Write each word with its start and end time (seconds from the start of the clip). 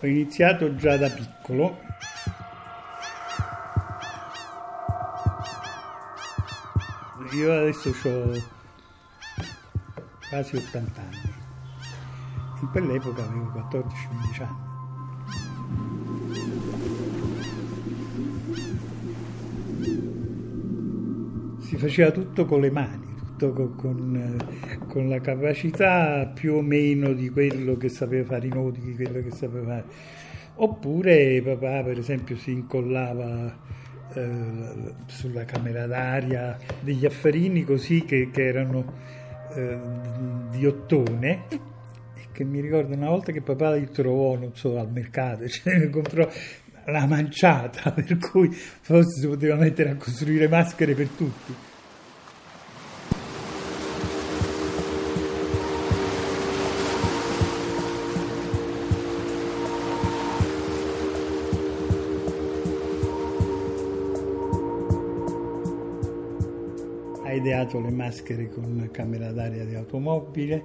Ho 0.00 0.06
iniziato 0.06 0.76
già 0.76 0.96
da 0.96 1.10
piccolo. 1.10 1.80
Io 7.32 7.52
adesso 7.52 7.90
ho 7.90 8.32
quasi 10.28 10.56
80 10.56 11.00
anni. 11.00 11.34
In 12.60 12.70
quell'epoca 12.70 13.24
avevo 13.24 13.52
14-15 13.70 14.42
anni. 14.42 14.66
Si 21.60 21.76
faceva 21.76 22.10
tutto 22.10 22.46
con 22.46 22.60
le 22.60 22.70
mani 22.70 23.08
con, 23.46 23.74
con, 23.76 24.36
con, 24.88 25.08
la 25.08 25.20
capacità 25.20 26.30
più 26.32 26.54
o 26.54 26.62
meno 26.62 27.12
di 27.12 27.28
quello 27.28 27.76
che 27.76 27.88
sapeva 27.88 28.24
fare 28.24 28.46
i 28.46 28.50
nodi, 28.50 28.80
di 28.80 28.94
quello 28.94 29.22
che 29.22 29.30
sapeva 29.30 29.66
fare. 29.66 29.84
Oppure 30.56 31.40
papà, 31.42 31.82
per 31.84 31.98
esempio, 31.98 32.36
si 32.36 32.50
incollava 32.50 33.56
eh, 34.14 34.58
sulla 35.06 35.44
camera 35.44 35.86
d'aria 35.86 36.56
degli 36.80 37.04
affarini 37.04 37.64
così 37.64 38.04
che, 38.04 38.30
che 38.32 38.46
erano 38.46 38.92
eh, 39.54 39.78
di 40.50 40.66
ottone 40.66 41.44
e 42.14 42.26
che 42.32 42.44
mi 42.44 42.60
ricordo 42.60 42.94
una 42.94 43.08
volta 43.08 43.32
che 43.32 43.40
papà 43.40 43.74
li 43.74 43.88
trovò, 43.90 44.36
non 44.36 44.54
so, 44.54 44.78
al 44.78 44.90
mercato, 44.90 45.46
cioè, 45.48 45.90
comprò 45.90 46.28
la 46.86 47.06
manciata, 47.06 47.92
per 47.92 48.18
cui 48.18 48.50
forse 48.50 49.20
si 49.20 49.26
poteva 49.26 49.56
mettere 49.56 49.90
a 49.90 49.96
costruire 49.96 50.48
maschere 50.48 50.94
per 50.94 51.08
tutti. 51.08 51.54
Ideato 67.38 67.80
le 67.80 67.90
maschere 67.90 68.48
con 68.48 68.88
camera 68.92 69.32
d'aria 69.32 69.64
di 69.64 69.74
automobile, 69.74 70.64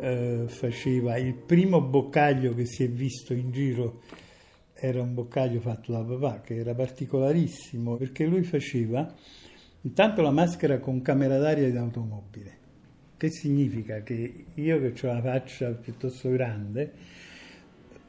eh, 0.00 0.44
faceva 0.48 1.16
il 1.16 1.34
primo 1.34 1.80
boccaglio 1.80 2.54
che 2.54 2.66
si 2.66 2.84
è 2.84 2.88
visto 2.88 3.34
in 3.34 3.52
giro 3.52 4.00
era 4.74 5.00
un 5.00 5.14
boccaglio 5.14 5.60
fatto 5.60 5.92
da 5.92 6.02
papà 6.02 6.40
che 6.40 6.56
era 6.56 6.74
particolarissimo 6.74 7.96
perché 7.96 8.24
lui 8.26 8.42
faceva 8.42 9.14
intanto 9.82 10.22
la 10.22 10.32
maschera 10.32 10.80
con 10.80 11.02
camera 11.02 11.38
d'aria 11.38 11.70
di 11.70 11.76
automobile. 11.76 12.58
Che 13.16 13.30
significa 13.30 14.02
che 14.02 14.46
io 14.54 14.80
che 14.80 15.06
ho 15.06 15.12
la 15.12 15.22
faccia 15.22 15.70
piuttosto 15.70 16.28
grande, 16.30 16.90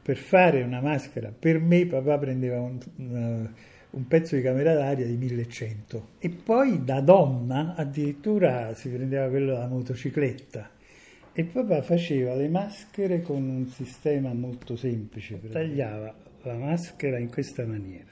per 0.02 0.16
fare 0.16 0.62
una 0.62 0.80
maschera 0.80 1.32
per 1.36 1.60
me 1.60 1.86
papà 1.86 2.18
prendeva 2.18 2.60
un, 2.60 2.78
una, 2.96 3.54
un 3.94 4.08
pezzo 4.08 4.34
di 4.34 4.42
camera 4.42 4.74
d'aria 4.74 5.06
di 5.06 5.16
1100 5.16 6.08
e 6.18 6.28
poi 6.28 6.84
da 6.84 7.00
donna 7.00 7.74
addirittura 7.76 8.74
si 8.74 8.88
prendeva 8.88 9.28
quello 9.28 9.52
della 9.52 9.68
motocicletta. 9.68 10.70
E 11.32 11.44
papà 11.44 11.82
faceva 11.82 12.34
le 12.34 12.48
maschere 12.48 13.20
con 13.20 13.48
un 13.48 13.66
sistema 13.66 14.32
molto 14.32 14.76
semplice, 14.76 15.40
tagliava 15.50 16.14
la 16.42 16.56
maschera 16.56 17.18
in 17.18 17.28
questa 17.28 17.64
maniera, 17.64 18.04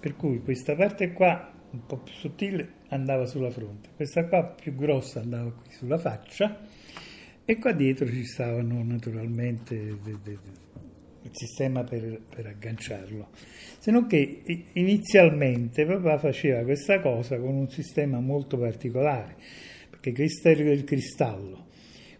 per 0.00 0.16
cui 0.16 0.40
questa 0.42 0.74
parte 0.74 1.12
qua 1.12 1.52
un 1.70 1.86
po' 1.86 1.98
più 1.98 2.12
sottile 2.14 2.68
andava 2.88 3.26
sulla 3.26 3.50
fronte, 3.50 3.90
questa 3.94 4.26
qua 4.26 4.44
più 4.44 4.74
grossa 4.74 5.20
andava 5.20 5.52
qui 5.52 5.72
sulla 5.72 5.98
faccia. 5.98 6.58
E 7.48 7.58
qua 7.58 7.70
dietro 7.70 8.06
ci 8.08 8.24
stavano 8.24 8.82
naturalmente 8.82 9.96
il 11.26 11.32
sistema 11.32 11.84
per, 11.84 12.20
per 12.34 12.46
agganciarlo. 12.46 13.28
Se 13.78 13.90
non 13.90 14.06
che 14.06 14.42
inizialmente 14.72 15.84
papà 15.84 16.18
faceva 16.18 16.62
questa 16.62 17.00
cosa 17.00 17.38
con 17.38 17.54
un 17.54 17.68
sistema 17.68 18.20
molto 18.20 18.58
particolare, 18.58 19.36
perché 19.90 20.12
questo 20.12 20.48
era 20.48 20.70
il 20.70 20.84
cristallo, 20.84 21.66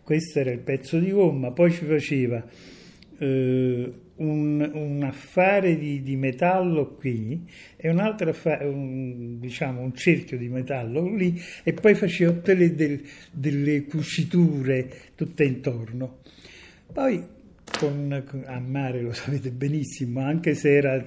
questo 0.03 0.41
era 0.41 0.51
il 0.51 0.61
pezzo 0.61 0.99
di 0.99 1.11
gomma, 1.11 1.51
poi 1.53 1.73
ci 1.73 1.85
faceva 1.85 2.45
eh, 3.19 3.93
un, 4.17 4.71
un, 4.73 5.03
affare 5.03 5.77
di, 5.77 6.03
di, 6.03 6.17
metallo 6.17 6.95
qui 6.95 7.47
e 7.77 7.91
un 7.91 7.99
altro 7.99 8.31
affare, 8.31 8.67
un, 8.67 9.39
diciamo 9.39 9.81
un 9.81 9.95
cerchio 9.95 10.39
di 10.39 10.49
metallo 10.49 11.15
lì 11.15 11.41
e 11.63 11.73
poi 11.73 11.95
faceva 11.95 12.33
tutte 12.33 12.55
le, 12.55 12.75
del, 12.75 13.03
delle 13.33 13.85
cuciture 13.85 14.89
tutte 15.15 15.45
intorno. 15.45 16.19
Poi 16.93 17.35
con, 17.79 18.25
con, 18.27 18.45
a 18.47 18.59
mare 18.61 19.03
lo 19.03 19.13
sapete 19.13 19.51
benissimo, 19.51 20.21
anche 20.21 20.55
se 20.55 20.77
era 20.77 21.05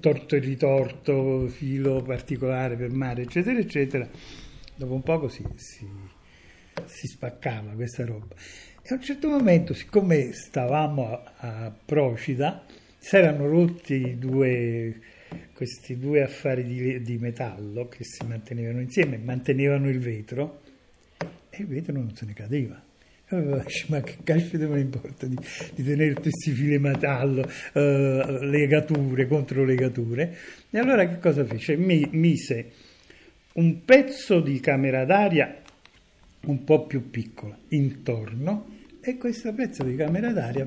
torto 0.00 0.36
e 0.36 0.38
ritorto, 0.38 1.46
filo 1.48 2.02
particolare 2.02 2.76
per 2.76 2.90
mare, 2.90 3.22
eccetera, 3.22 3.58
eccetera, 3.58 4.08
dopo 4.74 4.94
un 4.94 5.02
poco 5.02 5.28
si, 5.28 5.42
si, 5.54 5.88
si 6.84 7.06
spaccava 7.06 7.72
questa 7.72 8.04
roba. 8.04 8.34
E 8.82 8.88
a 8.90 8.94
un 8.94 9.02
certo 9.02 9.28
momento, 9.28 9.74
siccome 9.74 10.32
stavamo 10.32 11.12
a, 11.12 11.32
a 11.36 11.72
Procida, 11.84 12.64
si 12.98 13.16
erano 13.16 13.46
rotti 13.46 14.18
due, 14.18 15.00
questi 15.54 15.98
due 15.98 16.22
affari 16.22 16.64
di, 16.64 17.02
di 17.02 17.18
metallo 17.18 17.88
che 17.88 18.04
si 18.04 18.26
mantenevano 18.26 18.80
insieme, 18.80 19.16
mantenevano 19.16 19.88
il 19.88 20.00
vetro 20.00 20.62
e 21.50 21.62
il 21.62 21.66
vetro 21.66 21.92
non 21.92 22.14
se 22.14 22.26
ne 22.26 22.34
cadeva 22.34 22.82
ma 23.30 24.00
che 24.00 24.16
caspita 24.22 24.66
me 24.66 24.76
ne 24.76 24.80
importa 24.80 25.26
di, 25.26 25.36
di 25.74 25.84
tenere 25.84 26.14
questi 26.14 26.52
fili 26.52 26.78
metallo, 26.78 27.42
uh, 27.42 28.44
legature 28.44 29.26
contro 29.26 29.64
legature. 29.64 30.36
E 30.70 30.78
allora 30.78 31.06
che 31.06 31.18
cosa 31.18 31.44
fece? 31.44 31.76
Mi 31.76 32.08
mise 32.12 32.70
un 33.54 33.84
pezzo 33.84 34.40
di 34.40 34.60
camera 34.60 35.04
d'aria 35.04 35.62
un 36.46 36.64
po' 36.64 36.86
più 36.86 37.10
piccola 37.10 37.56
intorno 37.68 38.76
e 39.00 39.16
questo 39.16 39.52
pezzo 39.52 39.82
di 39.82 39.96
camera 39.96 40.32
d'aria 40.32 40.66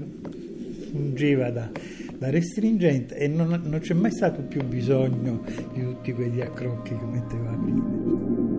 fungeva 0.92 1.50
da, 1.50 1.72
da 2.18 2.30
restringente 2.30 3.16
e 3.16 3.28
non, 3.28 3.62
non 3.64 3.80
c'è 3.80 3.94
mai 3.94 4.12
stato 4.12 4.42
più 4.42 4.64
bisogno 4.64 5.44
di 5.74 5.82
tutti 5.82 6.12
quegli 6.12 6.42
accrocchi 6.42 6.96
che 6.96 7.06
metteva 7.06 7.52
prima. 7.52 8.51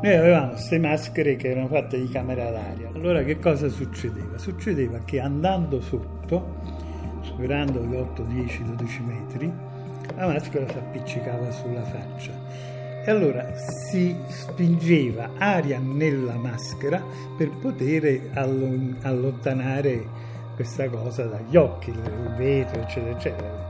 Noi 0.00 0.14
avevamo 0.14 0.50
queste 0.50 0.78
maschere 0.78 1.34
che 1.34 1.50
erano 1.50 1.66
fatte 1.66 1.98
di 1.98 2.08
camera 2.08 2.48
d'aria. 2.50 2.88
Allora 2.94 3.24
che 3.24 3.40
cosa 3.40 3.68
succedeva? 3.68 4.38
Succedeva 4.38 5.00
che 5.04 5.18
andando 5.18 5.80
sotto, 5.80 6.60
superando 7.22 7.84
gli 7.84 7.96
8, 7.96 8.22
10, 8.22 8.62
12 8.62 9.02
metri, 9.02 9.52
la 10.14 10.26
maschera 10.28 10.68
si 10.68 10.78
appiccicava 10.78 11.50
sulla 11.50 11.82
faccia. 11.82 12.30
E 13.04 13.10
allora 13.10 13.52
si 13.56 14.14
spingeva 14.28 15.30
aria 15.36 15.80
nella 15.80 16.36
maschera 16.36 17.02
per 17.36 17.50
poter 17.60 18.30
allontanare 18.34 20.06
questa 20.54 20.88
cosa 20.88 21.24
dagli 21.24 21.56
occhi, 21.56 21.90
il 21.90 22.34
vetro, 22.36 22.82
eccetera, 22.82 23.16
eccetera. 23.16 23.66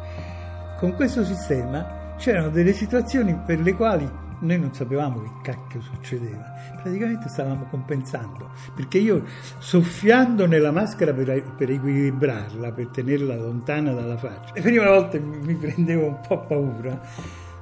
Con 0.79 0.95
questo 0.95 1.25
sistema 1.25 2.15
c'erano 2.19 2.51
delle 2.51 2.75
situazioni 2.75 3.35
per 3.47 3.61
le 3.61 3.73
quali 3.73 4.27
noi 4.41 4.59
non 4.59 4.73
sapevamo 4.73 5.21
che 5.23 5.31
cacchio 5.43 5.81
succedeva, 5.81 6.45
praticamente 6.81 7.29
stavamo 7.29 7.67
compensando, 7.71 8.51
perché 8.75 8.99
io 8.99 9.25
soffiando 9.59 10.47
nella 10.47 10.71
maschera 10.71 11.13
per, 11.13 11.55
per 11.57 11.71
equilibrarla, 11.71 12.73
per 12.73 12.89
tenerla 12.89 13.37
lontana 13.37 13.93
dalla 13.93 14.17
faccia, 14.17 14.53
le 14.55 14.61
prime 14.61 14.85
volte 14.87 15.19
mi 15.19 15.55
prendevo 15.55 16.07
un 16.07 16.21
po' 16.27 16.41
paura, 16.41 17.01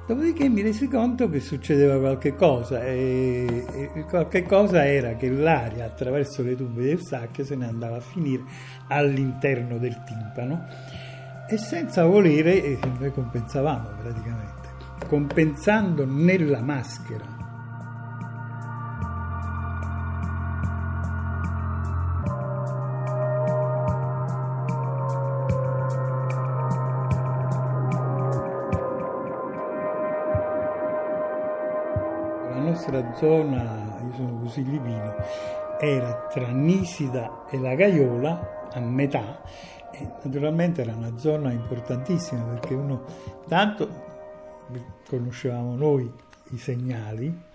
dopodiché 0.05 0.47
mi 0.47 0.61
resi 0.61 0.87
conto 0.87 1.29
che 1.29 1.39
succedeva 1.39 1.99
qualche 1.99 2.35
cosa 2.35 2.83
e, 2.83 3.91
e 3.93 4.05
qualche 4.07 4.43
cosa 4.43 4.85
era 4.85 5.15
che 5.15 5.29
l'aria 5.29 5.85
attraverso 5.85 6.41
le 6.43 6.55
tube 6.55 6.83
del 6.83 7.01
sacco 7.01 7.43
se 7.43 7.55
ne 7.55 7.67
andava 7.67 7.97
a 7.97 8.01
finire 8.01 8.43
all'interno 8.87 9.77
del 9.77 10.01
timpano 10.05 10.65
e 11.49 11.57
senza 11.57 12.05
volere 12.05 12.77
noi 12.99 13.11
compensavamo 13.11 13.89
praticamente 14.01 14.56
compensando 15.07 16.05
nella 16.05 16.61
maschera. 16.61 17.35
La 32.49 32.59
nostra 32.59 33.13
zona, 33.15 33.99
io 34.03 34.13
sono 34.15 34.39
così 34.39 34.63
livino, 34.63 35.15
era 35.79 36.27
tra 36.31 36.47
Nisida 36.47 37.45
e 37.49 37.59
la 37.59 37.75
Gaiola 37.75 38.69
a 38.73 38.79
metà 38.79 39.41
naturalmente 40.23 40.81
era 40.81 40.93
una 40.93 41.17
zona 41.17 41.51
importantissima 41.51 42.43
perché 42.43 42.73
uno 42.73 43.03
tanto 43.47 44.15
conoscevamo 45.07 45.75
noi 45.75 46.09
i 46.51 46.57
segnali 46.57 47.45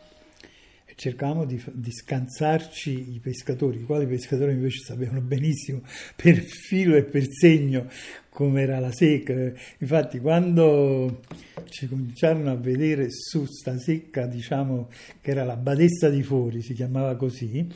e 0.84 0.92
cercavamo 0.94 1.44
di, 1.44 1.62
di, 1.72 1.90
scansarci 1.90 3.14
i 3.14 3.20
pescatori, 3.20 3.80
i 3.80 3.84
quali 3.84 4.06
pescatori 4.06 4.52
invece 4.52 4.84
sapevano 4.84 5.20
benissimo 5.22 5.82
per 6.14 6.36
filo 6.36 6.96
e 6.96 7.04
per 7.04 7.26
segno 7.30 7.88
come 8.28 8.62
era 8.62 8.78
la 8.78 8.92
secca. 8.92 9.52
Infatti 9.78 10.18
quando 10.18 11.22
ci 11.68 11.88
cominciarono 11.88 12.50
a 12.50 12.56
vedere 12.56 13.10
su 13.10 13.44
sta 13.46 13.78
secca, 13.78 14.26
diciamo 14.26 14.88
che 15.20 15.30
era 15.30 15.44
la 15.44 15.56
badessa 15.56 16.08
di 16.08 16.22
Fori, 16.22 16.62
si 16.62 16.74
chiamava 16.74 17.16
così, 17.16 17.66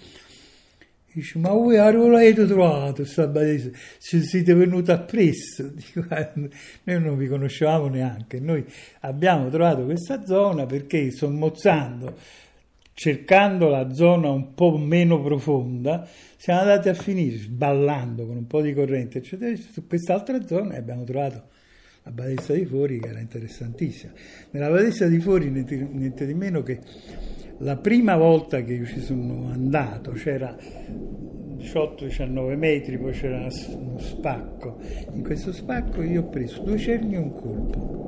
Dice, 1.17 1.39
ma 1.39 1.49
voi 1.49 1.79
a 1.79 1.91
dove 1.91 2.11
l'avete 2.11 2.45
trovato 2.45 3.03
badessa? 3.31 3.71
Ci 3.99 4.23
siete 4.23 4.53
venuti 4.53 4.91
appresso? 4.91 5.63
Dico, 5.73 6.05
noi 6.11 7.01
non 7.01 7.17
vi 7.17 7.27
conoscevamo 7.27 7.89
neanche, 7.89 8.39
noi 8.39 8.63
abbiamo 9.01 9.49
trovato 9.49 9.87
questa 9.87 10.27
zona 10.27 10.67
perché 10.67 11.11
sommozzando 11.11 12.19
cercando 12.93 13.69
la 13.69 13.93
zona 13.95 14.29
un 14.29 14.53
po' 14.53 14.77
meno 14.77 15.23
profonda, 15.23 16.07
siamo 16.37 16.61
andati 16.61 16.91
a 16.91 16.95
finire 16.95 17.39
sballando 17.39 18.27
con 18.27 18.37
un 18.37 18.47
po' 18.47 18.61
di 18.61 18.75
corrente, 18.75 19.19
eccetera, 19.19 19.57
su 19.57 19.87
quest'altra 19.87 20.47
zona 20.47 20.75
e 20.75 20.79
abbiamo 20.79 21.05
trovato 21.05 21.45
la 22.07 22.13
Badessa 22.13 22.53
di 22.53 22.65
Fori 22.65 23.01
che 23.01 23.09
era 23.09 23.19
interessantissima. 23.19 24.13
Nella 24.51 24.71
Badessa 24.71 25.09
di 25.09 25.19
Fori 25.19 25.51
niente, 25.51 25.77
niente 25.77 26.25
di 26.25 26.35
meno 26.35 26.63
che 26.63 26.79
la 27.59 27.77
prima 27.77 28.17
volta 28.17 28.63
che 28.63 28.75
io 28.75 28.87
ci 28.87 29.01
sono 29.01 29.51
andato 29.51 30.13
c'era 30.13 30.57
18-19 31.59 32.57
metri, 32.57 32.97
poi 32.97 33.13
c'era 33.13 33.49
uno 33.77 33.99
spacco. 33.99 34.79
In 35.15 35.25
questo 35.25 35.53
spacco 35.53 36.01
io 36.03 36.23
ho 36.23 36.29
preso 36.29 36.63
due 36.63 36.79
cerni 36.79 37.15
e 37.15 37.19
un 37.19 37.35
colpo. 37.35 38.05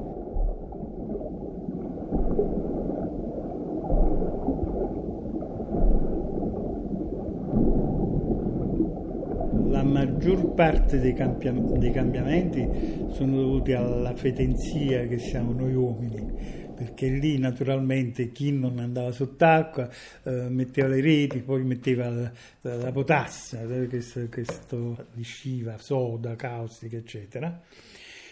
la 9.70 9.82
maggior 10.18 10.52
parte 10.54 10.98
dei, 10.98 11.14
campi- 11.14 11.78
dei, 11.78 11.92
cambiamenti 11.92 12.66
sono 13.12 13.36
dovuti 13.36 13.72
alla 13.72 14.16
fetenzia 14.16 15.06
che 15.06 15.20
siamo 15.20 15.52
noi 15.52 15.72
uomini, 15.74 16.72
perché 16.74 17.06
lì 17.08 17.38
naturalmente 17.38 18.32
chi 18.32 18.50
non 18.50 18.80
andava 18.80 19.12
sott'acqua 19.12 19.88
eh, 20.24 20.48
metteva 20.48 20.88
le 20.88 21.00
reti, 21.00 21.38
poi 21.38 21.62
metteva 21.62 22.08
la, 22.08 22.32
la 22.62 22.90
potassa, 22.90 23.60
questo, 23.88 24.26
questo 24.28 25.06
disciva, 25.12 25.78
soda, 25.78 26.34
caustica, 26.34 26.96
eccetera. 26.96 27.62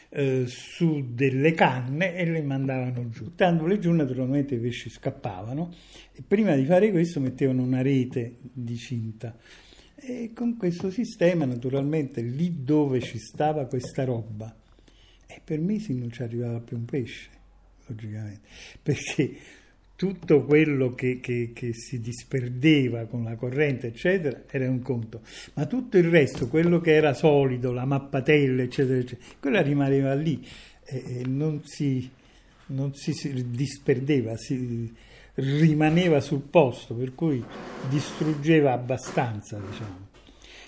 Eh, 0.09 0.44
su 0.47 1.15
delle 1.15 1.53
canne 1.53 2.17
e 2.17 2.25
le 2.25 2.43
mandavano 2.43 3.09
giù. 3.11 3.31
Dandole 3.35 3.79
giù 3.79 3.93
naturalmente 3.93 4.56
i 4.56 4.59
pesci 4.59 4.91
scappavano 4.91 5.73
e 6.12 6.23
prima 6.27 6.55
di 6.56 6.65
fare 6.65 6.91
questo 6.91 7.21
mettevano 7.21 7.62
una 7.62 7.83
rete 7.83 8.38
di 8.41 8.77
cinta 8.77 9.37
e 9.96 10.32
con 10.34 10.56
questo 10.56 10.90
sistema, 10.90 11.46
naturalmente, 11.46 12.20
lì 12.20 12.62
dove 12.62 13.00
ci 13.00 13.19
stava 13.19 13.64
questa 13.64 14.04
roba, 14.04 14.54
e 15.26 15.40
per 15.43 15.58
mesi 15.58 15.94
non 15.94 16.12
ci 16.12 16.22
arrivava 16.22 16.60
più 16.60 16.76
un 16.76 16.84
pesce, 16.84 17.28
logicamente, 17.87 18.40
perché 18.82 19.37
tutto 19.96 20.44
quello 20.44 20.94
che, 20.94 21.19
che, 21.20 21.52
che, 21.54 21.72
si 21.72 22.00
disperdeva 22.00 23.06
con 23.06 23.25
la 23.25 23.34
corrente, 23.34 23.88
eccetera, 23.88 24.43
era 24.46 24.69
un 24.69 24.82
conto, 24.82 25.22
ma 25.54 25.64
tutto 25.64 25.96
il 25.96 26.08
resto, 26.10 26.49
quello 26.49 26.81
che 26.81 26.94
era 26.94 27.14
solido, 27.14 27.72
la 27.72 27.87
mappatella, 27.87 28.62
eccetera, 28.62 28.99
eccetera, 28.99 29.26
quella 29.40 29.62
rimaneva 29.62 30.14
lì 30.14 30.46
e, 30.84 31.22
non, 31.26 31.62
si, 31.64 32.08
non 32.66 32.94
si, 32.94 33.14
si 33.14 33.50
disperdeva, 33.50 34.37
si, 34.37 34.94
rimaneva 35.37 36.21
sul 36.21 36.43
posto, 36.43 36.94
per 36.94 37.15
cui 37.15 37.44
distruggeva 37.88 38.73
abbastanza, 38.73 39.59
diciamo. 39.59 40.05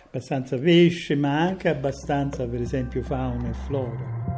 Abbastanza 0.06 0.59
pesce, 0.59 1.15
ma 1.17 1.41
anche 1.41 1.69
abbastanza, 1.69 2.47
per 2.47 2.61
esempio, 2.61 3.03
fauna 3.03 3.50
e 3.50 3.55
flora. 3.67 4.38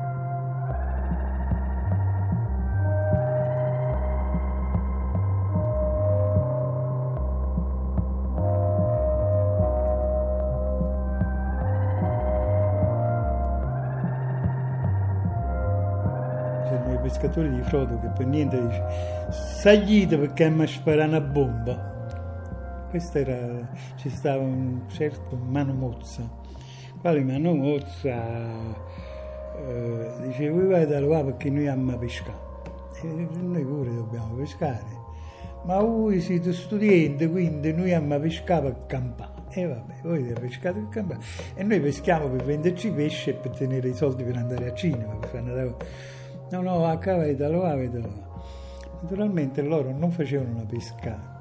Pescatori 17.01 17.51
di 17.51 17.63
Frodo 17.63 17.99
che 18.01 18.09
per 18.09 18.27
niente 18.27 18.61
dice 18.61 18.85
saglite 19.31 20.19
perché 20.19 20.49
mi 20.49 20.67
spara 20.67 21.05
una 21.05 21.21
bomba. 21.21 21.89
Questo 22.89 23.19
era 23.19 23.69
ci 23.97 24.11
stava 24.11 24.43
un 24.43 24.83
certo 24.89 25.37
Mano 25.37 25.73
Mozza. 25.73 26.29
Quale 27.01 27.23
Mano 27.23 27.55
Mozza? 27.55 28.09
Eh, 29.57 30.11
dice 30.27 30.49
voi 30.51 30.67
vai 30.67 30.87
da 30.87 31.01
là 31.01 31.23
perché 31.23 31.51
noi 31.51 31.69
amiamo 31.69 31.99
pescare. 31.99 32.49
E 33.03 33.07
noi 33.07 33.65
pure 33.65 33.95
dobbiamo 33.95 34.35
pescare. 34.35 34.99
Ma 35.65 35.79
voi 35.81 36.21
siete 36.21 36.53
studenti 36.53 37.29
quindi 37.29 37.73
noi 37.73 37.93
amiamo 37.93 38.23
pescare 38.23 38.71
per 38.71 38.87
campare. 38.87 39.39
E 39.51 39.67
vabbè, 39.67 39.95
voi 40.03 40.23
pescate 40.39 40.79
per 40.81 40.89
campare. 40.89 41.21
E 41.55 41.63
noi 41.63 41.81
peschiamo 41.81 42.29
per 42.29 42.45
venderci 42.45 42.91
pesce 42.91 43.31
e 43.31 43.35
per 43.35 43.51
tenere 43.51 43.89
i 43.89 43.95
soldi 43.95 44.23
per 44.23 44.37
andare 44.37 44.71
a 44.71 44.75
cinema 44.75 45.15
per 45.15 45.29
fare 45.29 45.43
una 45.43 45.55
No, 46.51 46.63
no, 46.63 46.87
a 46.87 46.99
cavetalo, 46.99 47.63
cavetalo. 47.63 48.29
Naturalmente 49.03 49.63
loro 49.63 49.93
non 49.97 50.11
facevano 50.11 50.51
una 50.51 50.67
pesca 50.67 51.39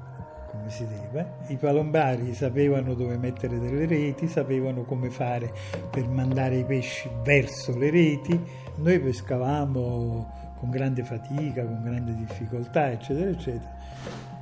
come 0.50 0.68
si 0.68 0.86
deve, 0.86 1.34
i 1.46 1.56
palombari 1.56 2.34
sapevano 2.34 2.94
dove 2.94 3.16
mettere 3.16 3.60
delle 3.60 3.86
reti, 3.86 4.26
sapevano 4.26 4.82
come 4.82 5.08
fare 5.10 5.52
per 5.90 6.08
mandare 6.08 6.56
i 6.56 6.64
pesci 6.64 7.08
verso 7.22 7.76
le 7.78 7.90
reti, 7.90 8.38
noi 8.76 8.98
pescavamo 8.98 10.54
con 10.58 10.70
grande 10.70 11.04
fatica, 11.04 11.64
con 11.64 11.82
grande 11.82 12.14
difficoltà, 12.14 12.90
eccetera, 12.90 13.30
eccetera. 13.30 13.78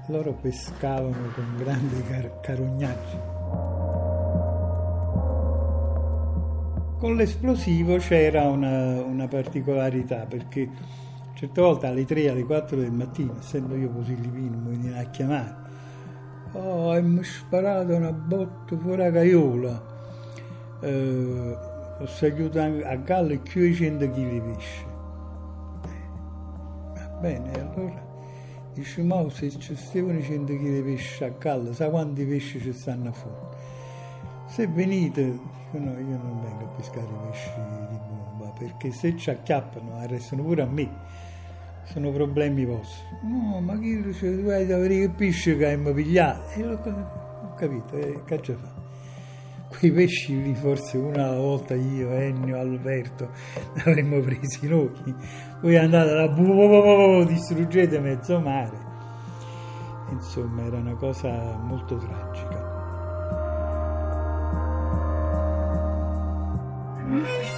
Loro 0.06 0.32
pescavano 0.32 1.30
con 1.34 1.54
grandi 1.56 2.02
car- 2.02 2.40
carognaggi. 2.40 3.87
Con 6.98 7.14
l'esplosivo 7.14 7.96
c'era 7.98 8.48
una, 8.48 9.00
una 9.00 9.28
particolarità 9.28 10.26
perché 10.26 10.68
certe 11.34 11.60
volte 11.60 11.86
alle 11.86 12.04
3, 12.04 12.30
alle 12.30 12.42
4 12.42 12.76
del 12.76 12.90
mattino, 12.90 13.36
essendo 13.38 13.76
io 13.76 13.88
così 13.90 14.20
livino, 14.20 14.56
mi 14.56 14.70
venivano 14.70 15.00
a 15.00 15.04
chiamare. 15.04 15.56
Oh, 16.54 16.96
e 16.96 17.00
mi 17.00 17.22
sparato 17.22 17.94
una 17.94 18.10
botta 18.10 18.76
fuori 18.76 18.96
la 18.96 19.12
caiola. 19.12 19.82
Eh, 20.80 21.56
ho 22.00 22.06
seguito 22.06 22.60
a 22.60 22.96
galla 22.96 23.32
e 23.32 23.38
più 23.38 23.62
di 23.62 23.74
100 23.74 24.04
kg 24.10 24.14
di 24.14 24.40
pesce. 24.40 24.84
Va 26.94 27.18
bene, 27.20 27.52
allora 27.52 28.06
dice, 28.74 29.02
ma 29.04 29.24
se 29.30 29.50
ci 29.50 29.76
stavano 29.76 30.20
100 30.20 30.52
kg 30.52 30.62
di 30.62 30.82
pesce 30.82 31.24
a 31.26 31.28
galla, 31.28 31.72
sa 31.72 31.90
quanti 31.90 32.24
pesci 32.24 32.60
ci 32.60 32.72
stanno 32.72 33.12
fuori? 33.12 33.57
Se 34.48 34.66
venite, 34.66 35.22
dico 35.22 35.78
no, 35.78 35.92
io 35.92 36.16
non 36.16 36.40
vengo 36.42 36.64
a 36.64 36.74
pescare 36.74 37.06
pesci 37.30 37.50
di 37.90 37.98
bomba, 38.08 38.50
perché 38.58 38.90
se 38.90 39.16
ci 39.16 39.30
acchiappano 39.30 39.96
arrestano 39.98 40.42
pure 40.42 40.62
a 40.62 40.66
me, 40.66 40.90
sono 41.84 42.10
problemi 42.10 42.64
vostri. 42.64 43.04
No, 43.22 43.60
ma 43.60 43.78
chi 43.78 44.02
dice, 44.02 44.42
tu 44.42 44.48
hai 44.48 44.66
da 44.66 44.78
vedere 44.78 45.06
che 45.06 45.10
pesce 45.10 45.56
che 45.56 45.66
hai 45.66 45.78
pigliato? 45.94 46.50
E 46.58 46.66
ho 46.66 47.54
capito, 47.54 47.96
e 47.96 48.22
che 48.24 48.42
ci 48.42 48.52
fa? 48.54 48.74
Quei 49.68 49.92
pesci 49.92 50.42
lì 50.42 50.54
forse 50.54 50.96
una 50.96 51.30
volta 51.34 51.74
io, 51.74 52.10
Ennio, 52.10 52.58
Alberto, 52.58 53.30
ne 53.74 53.82
avremmo 53.82 54.18
presi 54.20 54.66
noi. 54.66 55.14
Voi 55.60 55.76
andate 55.76 56.12
là, 56.14 57.24
distruggete 57.24 58.00
mezzo 58.00 58.40
mare. 58.40 58.86
Insomma, 60.10 60.64
era 60.64 60.78
una 60.78 60.94
cosa 60.94 61.58
molto 61.58 61.98
tragica. 61.98 62.67
Mm-hmm. 67.08 67.57